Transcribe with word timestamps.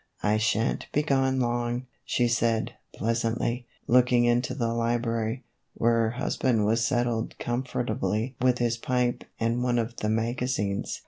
"I 0.31 0.37
sha' 0.37 0.61
n 0.61 0.77
't 0.79 0.87
be 0.93 1.03
gone 1.03 1.39
long," 1.39 1.85
she 2.03 2.27
said, 2.27 2.71
pleasantly, 2.91 3.67
looking 3.85 4.25
into 4.25 4.55
the 4.55 4.73
library, 4.73 5.43
where 5.75 5.93
her 5.93 6.09
husband 6.09 6.65
was 6.65 6.83
settled 6.83 7.37
comfortably 7.37 8.35
with 8.41 8.57
his 8.57 8.77
pipe 8.77 9.23
and 9.39 9.61
one 9.61 9.77
of 9.77 9.97
the 9.97 10.09
magazines. 10.09 10.99